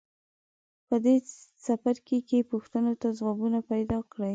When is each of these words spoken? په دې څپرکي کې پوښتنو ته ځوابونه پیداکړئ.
په 0.87 0.95
دې 1.05 1.15
څپرکي 1.63 2.19
کې 2.27 2.47
پوښتنو 2.51 2.93
ته 3.01 3.07
ځوابونه 3.19 3.59
پیداکړئ. 3.69 4.29